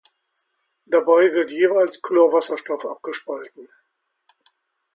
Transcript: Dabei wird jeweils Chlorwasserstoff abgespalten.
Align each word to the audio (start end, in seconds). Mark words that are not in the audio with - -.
Dabei 0.87 1.31
wird 1.31 1.51
jeweils 1.51 2.01
Chlorwasserstoff 2.01 2.83
abgespalten. 2.87 3.69